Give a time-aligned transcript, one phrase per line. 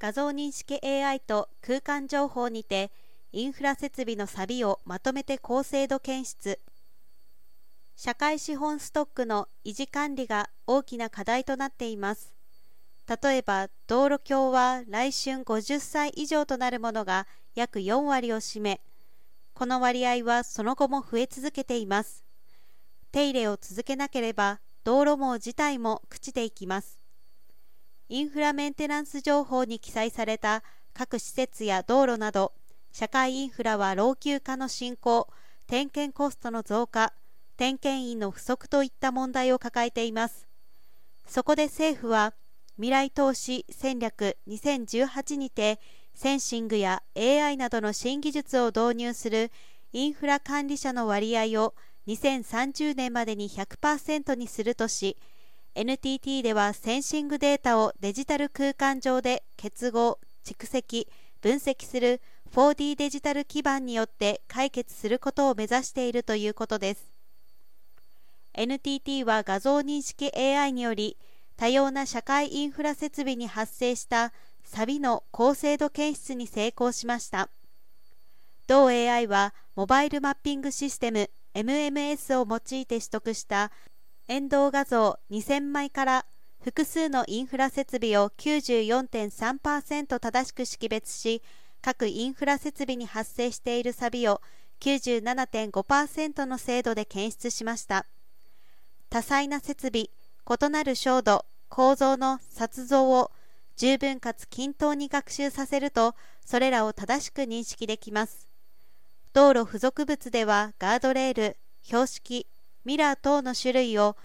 [0.00, 2.90] 画像認識 AI と空間情報にて
[3.32, 6.58] インフラ設備の錆をまとめて高精度検出。
[7.96, 12.32] 社会資本ストックの維持管理が大きな課題となっています。
[13.22, 18.80] 例えば道路橋は来春50歳以上となるものが約4割を占め
[19.52, 22.24] この割合はその後も増え続けています。
[23.12, 26.99] 手入れを続けなければ道路網自体も朽ちていきます。
[28.12, 32.52] インフラメンテナンス情報に記載された各施設や道路など
[32.90, 35.28] 社会インフラは老朽化の進行
[35.68, 37.12] 点検コストの増加
[37.56, 40.48] 点検員の不足といった問題を抱えています。
[41.24, 42.34] そこで政府は
[42.74, 45.78] 未来投資戦略2018にて
[46.12, 49.52] センシングや AI などの新技術を導入する
[49.92, 51.74] インフラ管理者の割合を
[52.08, 55.16] 2030年までに100%にするとし
[55.74, 61.08] NTT ではセンシングデータをデジタル空間上で結合蓄積
[61.40, 62.20] 分析する
[62.52, 67.12] 4D デジタル基盤によって解決することを目指しているということです。
[68.54, 71.16] NTT は画像認識 AI により
[71.56, 74.32] 多様な社会インフラ設備に発生した
[74.64, 77.48] 錆の高精度検出に成功しました。
[78.66, 83.70] 同 AI はモバイルマッピングシステム MMS を用いて取得した
[84.30, 86.26] 遠動画像2000枚から
[86.62, 91.42] 複数のインフラ設備を94.3%正しく識別し
[91.82, 94.40] 各インフラ設備に発生している錆を
[94.78, 98.06] 97.5%の精度で検出しました。
[99.08, 100.10] 多彩な設備
[100.48, 103.32] 異なる照度構造の撮像を
[103.74, 106.14] 十分かつ均等に学習させると
[106.46, 108.48] それらを正しく認識できます。
[109.32, 112.46] 道路付属物ではガードレール標識
[112.84, 114.16] ミラー等の種類を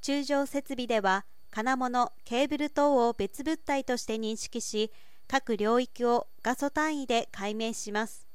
[0.00, 4.90] 中上設備では金物ケーブル等を別物体として認識し
[5.28, 8.26] 各領域を画素単位で解明します。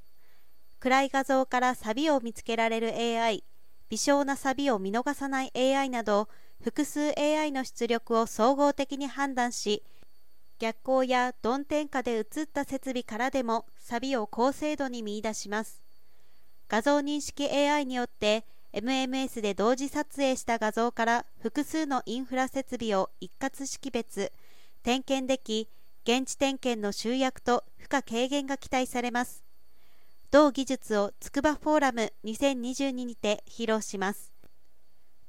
[0.79, 3.43] 暗い画像からサビを見つけられる AI
[3.89, 6.29] 微小なサビを見逃さない AI など
[6.63, 9.83] 複数 AI の出力を総合的に判断し
[10.57, 15.81] 逆光や曇天下で映った設備からでもサビを高精度に見出します。
[16.69, 24.33] 画像認識 AI によって MMS で同時撮影した画像から複数のインフラ設備を一括識別。
[24.83, 25.69] 点検でき
[26.03, 29.45] 現地点検の集約と負荷軽減が期待されます。
[30.29, 34.33] 同技術をつくばフォーラム2022にて披露します。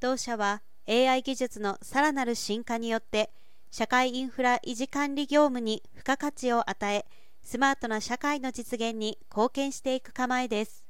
[0.00, 3.30] 同社は AI 技術のさらなる進化によって
[3.70, 7.06] 社会インフラ維持管理業務に付加価値を与え
[7.44, 10.85] スマートな社会の実現に貢献していく構えです。